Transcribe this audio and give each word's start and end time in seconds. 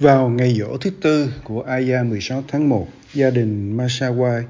Vào 0.00 0.28
ngày 0.28 0.54
dỗ 0.58 0.76
thứ 0.76 0.90
tư 1.02 1.32
của 1.44 1.62
Aya 1.62 2.02
16 2.02 2.44
tháng 2.48 2.68
1, 2.68 2.88
gia 3.14 3.30
đình 3.30 3.76
Masawai 3.76 4.42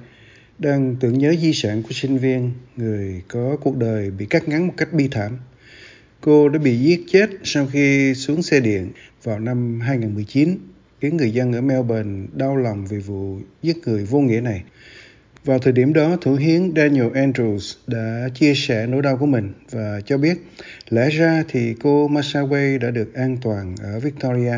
đang 0.59 0.97
tưởng 1.01 1.19
nhớ 1.19 1.35
di 1.41 1.53
sản 1.53 1.83
của 1.83 1.89
sinh 1.93 2.19
viên, 2.19 2.53
người 2.77 3.23
có 3.29 3.57
cuộc 3.61 3.77
đời 3.77 4.11
bị 4.11 4.27
cắt 4.27 4.49
ngắn 4.49 4.67
một 4.67 4.73
cách 4.77 4.93
bi 4.93 5.09
thảm. 5.11 5.39
Cô 6.21 6.49
đã 6.49 6.59
bị 6.59 6.79
giết 6.79 7.01
chết 7.09 7.31
sau 7.43 7.67
khi 7.67 8.15
xuống 8.15 8.43
xe 8.43 8.61
điện 8.61 8.93
vào 9.23 9.39
năm 9.39 9.81
2019, 9.81 10.59
khiến 11.01 11.17
người 11.17 11.31
dân 11.31 11.53
ở 11.53 11.61
Melbourne 11.61 12.27
đau 12.33 12.57
lòng 12.57 12.87
vì 12.87 12.99
vụ 12.99 13.39
giết 13.63 13.77
người 13.87 14.05
vô 14.05 14.21
nghĩa 14.21 14.41
này. 14.41 14.63
Vào 15.45 15.59
thời 15.59 15.73
điểm 15.73 15.93
đó, 15.93 16.17
thủ 16.21 16.35
hiến 16.35 16.73
Daniel 16.77 17.09
Andrews 17.09 17.75
đã 17.87 18.29
chia 18.35 18.55
sẻ 18.55 18.87
nỗi 18.87 19.03
đau 19.03 19.17
của 19.17 19.27
mình 19.27 19.53
và 19.71 20.01
cho 20.07 20.19
biết 20.19 20.39
lẽ 20.91 21.11
ra 21.11 21.45
thì 21.49 21.75
cô 21.83 22.09
Masaway 22.09 22.79
đã 22.79 22.91
được 22.91 23.15
an 23.15 23.37
toàn 23.43 23.75
ở 23.83 24.01
Victoria. 24.01 24.57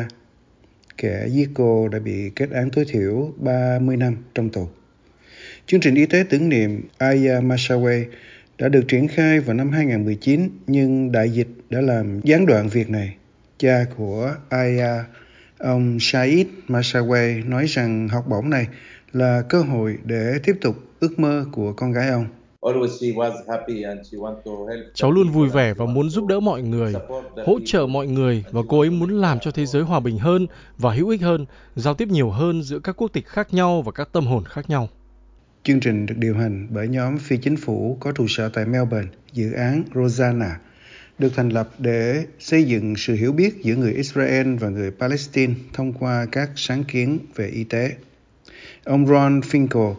Kẻ 0.97 1.27
giết 1.27 1.49
cô 1.53 1.87
đã 1.87 1.99
bị 1.99 2.31
kết 2.35 2.51
án 2.51 2.69
tối 2.69 2.85
thiểu 2.87 3.33
30 3.37 3.97
năm 3.97 4.15
trong 4.35 4.49
tù. 4.49 4.67
Chương 5.67 5.79
trình 5.79 5.95
y 5.95 6.05
tế 6.05 6.23
tưởng 6.29 6.49
niệm 6.49 6.81
Aya 6.97 7.39
Masawe 7.39 8.03
đã 8.57 8.69
được 8.69 8.83
triển 8.87 9.07
khai 9.07 9.39
vào 9.39 9.53
năm 9.53 9.71
2019 9.71 10.49
nhưng 10.67 11.11
đại 11.11 11.29
dịch 11.29 11.47
đã 11.69 11.81
làm 11.81 12.21
gián 12.23 12.45
đoạn 12.45 12.69
việc 12.69 12.89
này. 12.89 13.15
Cha 13.57 13.85
của 13.97 14.35
Aya, 14.49 15.05
ông 15.57 15.97
Said 15.99 16.47
Masawe 16.67 17.49
nói 17.49 17.65
rằng 17.65 18.07
học 18.07 18.25
bổng 18.29 18.49
này 18.49 18.67
là 19.13 19.41
cơ 19.49 19.61
hội 19.61 19.97
để 20.03 20.39
tiếp 20.43 20.55
tục 20.61 20.75
ước 20.99 21.19
mơ 21.19 21.45
của 21.51 21.73
con 21.73 21.91
gái 21.91 22.09
ông. 22.09 22.27
Cháu 24.93 25.11
luôn 25.11 25.29
vui 25.29 25.49
vẻ 25.49 25.73
và 25.73 25.85
muốn 25.85 26.09
giúp 26.09 26.25
đỡ 26.25 26.39
mọi 26.39 26.61
người, 26.61 26.93
hỗ 27.45 27.59
trợ 27.65 27.85
mọi 27.85 28.07
người 28.07 28.43
và 28.51 28.61
cô 28.69 28.79
ấy 28.79 28.89
muốn 28.89 29.09
làm 29.09 29.39
cho 29.39 29.51
thế 29.51 29.65
giới 29.65 29.83
hòa 29.83 29.99
bình 29.99 30.17
hơn 30.17 30.47
và 30.77 30.93
hữu 30.93 31.09
ích 31.09 31.21
hơn, 31.21 31.45
giao 31.75 31.93
tiếp 31.93 32.07
nhiều 32.07 32.29
hơn 32.29 32.63
giữa 32.63 32.79
các 32.79 33.01
quốc 33.01 33.13
tịch 33.13 33.27
khác 33.27 33.53
nhau 33.53 33.81
và 33.81 33.91
các 33.91 34.09
tâm 34.11 34.25
hồn 34.25 34.45
khác 34.45 34.69
nhau. 34.69 34.89
Chương 35.63 35.79
trình 35.79 36.05
được 36.05 36.15
điều 36.17 36.35
hành 36.35 36.67
bởi 36.69 36.87
nhóm 36.87 37.17
phi 37.17 37.37
chính 37.37 37.57
phủ 37.57 37.97
có 37.99 38.11
trụ 38.11 38.25
sở 38.27 38.49
tại 38.49 38.65
Melbourne, 38.65 39.09
dự 39.33 39.51
án 39.51 39.83
Rosanna, 39.95 40.59
được 41.19 41.29
thành 41.35 41.49
lập 41.49 41.69
để 41.77 42.25
xây 42.39 42.63
dựng 42.63 42.95
sự 42.97 43.13
hiểu 43.13 43.31
biết 43.31 43.63
giữa 43.63 43.75
người 43.75 43.93
Israel 43.93 44.55
và 44.55 44.69
người 44.69 44.91
Palestine 44.91 45.53
thông 45.73 45.93
qua 45.93 46.25
các 46.31 46.49
sáng 46.55 46.83
kiến 46.83 47.19
về 47.35 47.47
y 47.47 47.63
tế. 47.63 47.91
Ông 48.83 49.07
Ron 49.07 49.39
Finkel, 49.39 49.93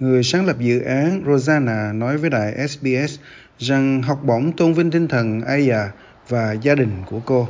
người 0.00 0.22
sáng 0.22 0.46
lập 0.46 0.56
dự 0.60 0.80
án 0.80 1.22
Rosanna 1.26 1.92
nói 1.92 2.16
với 2.16 2.30
đài 2.30 2.68
SBS 2.68 3.18
rằng 3.58 4.02
học 4.02 4.20
bổng 4.24 4.52
tôn 4.52 4.74
vinh 4.74 4.90
tinh 4.90 5.08
thần 5.08 5.40
Aya 5.40 5.92
và 6.28 6.52
gia 6.52 6.74
đình 6.74 6.90
của 7.06 7.20
cô. 7.24 7.48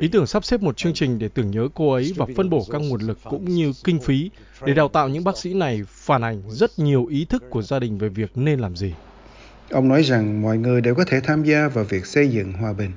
Ý 0.00 0.08
tưởng 0.12 0.26
sắp 0.26 0.44
xếp 0.44 0.62
một 0.62 0.76
chương 0.76 0.94
trình 0.94 1.18
để 1.18 1.28
tưởng 1.28 1.50
nhớ 1.50 1.68
cô 1.74 1.92
ấy 1.92 2.12
và 2.16 2.26
phân 2.36 2.50
bổ 2.50 2.64
các 2.70 2.78
nguồn 2.78 3.00
lực 3.00 3.18
cũng 3.24 3.44
như 3.44 3.72
kinh 3.84 4.00
phí 4.00 4.30
để 4.64 4.74
đào 4.74 4.88
tạo 4.88 5.08
những 5.08 5.24
bác 5.24 5.38
sĩ 5.38 5.54
này 5.54 5.82
phản 5.88 6.22
ảnh 6.22 6.42
rất 6.48 6.78
nhiều 6.78 7.06
ý 7.06 7.24
thức 7.24 7.44
của 7.50 7.62
gia 7.62 7.78
đình 7.78 7.98
về 7.98 8.08
việc 8.08 8.30
nên 8.34 8.60
làm 8.60 8.76
gì. 8.76 8.94
Ông 9.70 9.88
nói 9.88 10.02
rằng 10.02 10.42
mọi 10.42 10.58
người 10.58 10.80
đều 10.80 10.94
có 10.94 11.04
thể 11.04 11.20
tham 11.20 11.44
gia 11.44 11.68
vào 11.68 11.84
việc 11.84 12.06
xây 12.06 12.28
dựng 12.28 12.52
hòa 12.52 12.72
bình. 12.72 12.90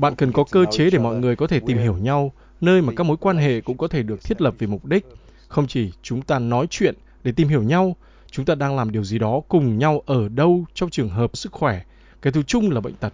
Bạn 0.00 0.14
cần 0.16 0.32
có 0.32 0.44
cơ 0.50 0.64
chế 0.70 0.90
để 0.90 0.98
mọi 0.98 1.16
người 1.16 1.36
có 1.36 1.46
thể 1.46 1.60
tìm 1.66 1.78
hiểu 1.78 1.96
nhau, 1.96 2.32
nơi 2.60 2.82
mà 2.82 2.92
các 2.96 3.04
mối 3.04 3.16
quan 3.20 3.36
hệ 3.36 3.60
cũng 3.60 3.76
có 3.76 3.88
thể 3.88 4.02
được 4.02 4.24
thiết 4.24 4.40
lập 4.40 4.54
vì 4.58 4.66
mục 4.66 4.84
đích. 4.84 5.06
Không 5.48 5.66
chỉ 5.66 5.92
chúng 6.02 6.22
ta 6.22 6.38
nói 6.38 6.66
chuyện 6.70 6.94
để 7.24 7.32
tìm 7.32 7.48
hiểu 7.48 7.62
nhau, 7.62 7.96
chúng 8.30 8.44
ta 8.44 8.54
đang 8.54 8.76
làm 8.76 8.92
điều 8.92 9.04
gì 9.04 9.18
đó 9.18 9.40
cùng 9.48 9.78
nhau 9.78 10.02
ở 10.06 10.28
đâu 10.28 10.64
trong 10.74 10.90
trường 10.90 11.08
hợp 11.08 11.36
sức 11.36 11.52
khỏe. 11.52 11.80
Cái 12.22 12.32
thù 12.32 12.42
chung 12.42 12.70
là 12.70 12.80
bệnh 12.80 12.94
tật. 12.94 13.12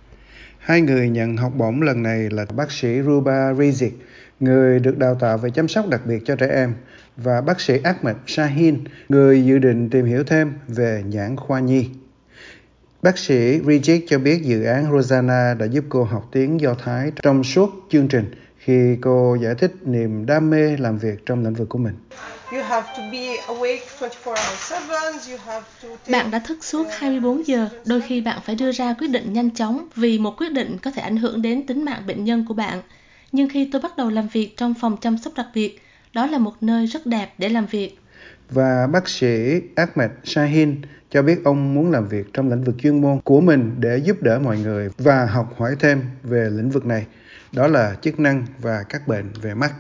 Hai 0.59 0.81
người 0.81 1.09
nhận 1.09 1.37
học 1.37 1.53
bổng 1.57 1.83
lần 1.83 2.03
này 2.03 2.29
là 2.31 2.47
bác 2.57 2.73
sĩ 2.73 3.03
Ruba 3.03 3.53
Rizik, 3.53 3.91
người 4.41 4.81
được 4.81 4.99
đào 4.99 5.15
tạo 5.15 5.39
về 5.39 5.51
chăm 5.51 5.69
sóc 5.69 5.89
đặc 5.89 6.07
biệt 6.07 6.23
cho 6.25 6.37
trẻ 6.37 6.47
em, 6.47 6.75
và 7.17 7.41
bác 7.41 7.61
sĩ 7.61 7.75
Ahmed 7.85 8.17
Shahin, 8.27 8.79
người 9.09 9.45
dự 9.45 9.59
định 9.59 9.91
tìm 9.91 10.07
hiểu 10.07 10.25
thêm 10.25 10.53
về 10.69 11.03
nhãn 11.07 11.37
khoa 11.37 11.61
nhi. 11.61 11.89
Bác 13.03 13.19
sĩ 13.19 13.59
Rijic 13.59 14.01
cho 14.09 14.19
biết 14.19 14.43
dự 14.43 14.65
án 14.65 14.93
Rosanna 14.93 15.55
đã 15.59 15.67
giúp 15.67 15.85
cô 15.89 16.05
học 16.05 16.29
tiếng 16.33 16.61
Do 16.61 16.75
Thái 16.85 17.13
trong 17.23 17.45
suốt 17.45 17.71
chương 17.91 18.09
trình 18.09 18.35
khi 18.59 18.97
cô 19.01 19.37
giải 19.43 19.55
thích 19.59 19.75
niềm 19.85 20.27
đam 20.27 20.51
mê 20.51 20.77
làm 20.77 20.99
việc 20.99 21.27
trong 21.27 21.45
lĩnh 21.45 21.55
vực 21.55 21.69
của 21.69 21.79
mình. 21.79 21.95
Bạn 26.11 26.31
đã 26.31 26.39
thức 26.39 26.65
suốt 26.65 26.87
24 26.91 27.47
giờ, 27.47 27.69
đôi 27.87 28.01
khi 28.01 28.21
bạn 28.21 28.39
phải 28.45 28.55
đưa 28.55 28.73
ra 28.73 28.95
quyết 28.99 29.09
định 29.09 29.33
nhanh 29.33 29.51
chóng 29.51 29.87
vì 29.95 30.19
một 30.19 30.35
quyết 30.41 30.53
định 30.53 30.77
có 30.83 30.91
thể 30.91 31.03
ảnh 31.03 31.17
hưởng 31.17 31.43
đến 31.43 31.67
tính 31.67 31.85
mạng 31.85 32.03
bệnh 32.07 32.25
nhân 32.25 32.45
của 32.49 32.55
bạn. 32.55 32.83
Nhưng 33.33 33.49
khi 33.49 33.69
tôi 33.73 33.83
bắt 33.83 33.97
đầu 33.97 34.11
làm 34.11 34.29
việc 34.29 34.57
trong 34.57 34.75
phòng 34.81 34.97
chăm 35.01 35.19
sóc 35.19 35.33
đặc 35.37 35.47
biệt, 35.55 35.83
đó 36.13 36.27
là 36.27 36.39
một 36.39 36.55
nơi 36.61 36.87
rất 36.87 37.07
đẹp 37.07 37.35
để 37.39 37.49
làm 37.49 37.67
việc. 37.67 38.02
Và 38.51 38.87
bác 38.87 39.09
sĩ 39.09 39.61
Ahmed 39.77 40.11
Shahin 40.25 40.83
cho 41.11 41.23
biết 41.23 41.45
ông 41.45 41.75
muốn 41.75 41.91
làm 41.91 42.09
việc 42.09 42.27
trong 42.33 42.51
lĩnh 42.51 42.65
vực 42.65 42.75
chuyên 42.79 43.01
môn 43.01 43.21
của 43.25 43.41
mình 43.41 43.75
để 43.79 43.97
giúp 43.97 44.23
đỡ 44.23 44.39
mọi 44.39 44.59
người 44.59 44.89
và 44.99 45.27
học 45.27 45.55
hỏi 45.59 45.77
thêm 45.81 46.03
về 46.23 46.49
lĩnh 46.51 46.71
vực 46.71 46.87
này. 46.87 47.07
Đó 47.53 47.67
là 47.67 47.97
chức 48.03 48.21
năng 48.21 48.47
và 48.59 48.83
các 48.89 49.09
bệnh 49.09 49.33
về 49.43 49.55
mắt. 49.55 49.73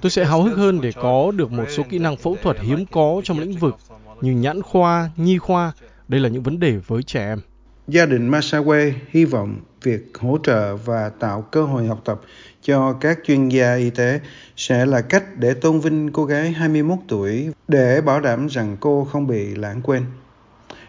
Tôi 0.00 0.10
sẽ 0.10 0.24
háo 0.24 0.42
hức 0.42 0.56
hơn 0.56 0.80
để 0.80 0.92
có 0.92 1.32
được 1.36 1.52
một 1.52 1.64
số 1.68 1.82
kỹ 1.90 1.98
năng 1.98 2.16
phẫu 2.16 2.36
thuật 2.42 2.60
hiếm 2.60 2.84
có 2.92 3.20
trong 3.24 3.38
lĩnh 3.38 3.52
vực 3.58 3.76
như 4.20 4.32
nhãn 4.32 4.62
khoa, 4.62 5.10
nhi 5.16 5.38
khoa. 5.38 5.72
Đây 6.08 6.20
là 6.20 6.28
những 6.28 6.42
vấn 6.42 6.60
đề 6.60 6.76
với 6.86 7.02
trẻ 7.02 7.26
em. 7.26 7.40
Gia 7.88 8.06
đình 8.06 8.30
Masawe 8.30 8.92
hy 9.10 9.24
vọng 9.24 9.60
việc 9.82 10.18
hỗ 10.20 10.38
trợ 10.42 10.76
và 10.76 11.08
tạo 11.08 11.42
cơ 11.42 11.62
hội 11.62 11.86
học 11.86 12.00
tập 12.04 12.20
cho 12.62 12.92
các 12.92 13.18
chuyên 13.24 13.48
gia 13.48 13.74
y 13.74 13.90
tế 13.90 14.20
sẽ 14.56 14.86
là 14.86 15.00
cách 15.00 15.24
để 15.36 15.54
tôn 15.54 15.80
vinh 15.80 16.12
cô 16.12 16.24
gái 16.24 16.52
21 16.52 16.98
tuổi 17.08 17.52
để 17.68 18.00
bảo 18.00 18.20
đảm 18.20 18.46
rằng 18.46 18.76
cô 18.80 19.04
không 19.04 19.26
bị 19.26 19.54
lãng 19.54 19.82
quên. 19.82 20.04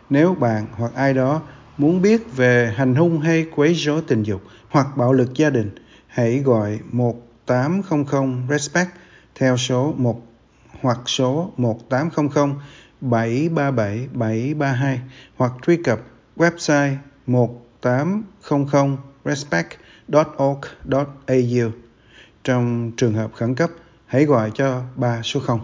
Nếu 0.10 0.34
bạn 0.34 0.66
hoặc 0.72 0.92
ai 0.96 1.14
đó 1.14 1.42
muốn 1.78 2.02
biết 2.02 2.36
về 2.36 2.74
hành 2.76 2.96
hung 2.96 3.20
hay 3.20 3.46
quấy 3.56 3.74
rối 3.74 4.02
tình 4.08 4.24
dục 4.24 4.42
hoặc 4.70 4.88
bạo 4.98 5.14
lực 5.14 5.34
gia 5.34 5.50
đình, 5.50 5.72
hãy 6.08 6.40
gọi 6.40 6.80
1800 6.92 8.48
RESPECT 8.50 8.90
theo 9.36 9.58
số 9.58 9.94
1 9.98 10.22
hoặc 10.82 11.00
số 11.06 11.52
1800 11.58 12.56
737 13.02 14.08
732 14.14 15.02
hoặc 15.36 15.52
truy 15.68 15.78
cập 15.78 16.00
website 16.38 16.96
1 17.28 17.71
800 17.82 18.98
respect.org.au. 19.26 21.72
Trong 22.44 22.92
trường 22.98 23.14
hợp 23.14 23.32
khẩn 23.36 23.56
cấp, 23.56 23.70
hãy 24.06 24.26
gọi 24.26 24.52
cho 24.54 24.82
3 24.96 25.22
số 25.24 25.40
0. 25.40 25.60